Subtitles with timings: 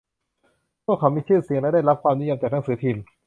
[0.85, 3.03] พวกเขามีชื่อเสียงและได้รับความนิยมจากหนังสือพิมพ์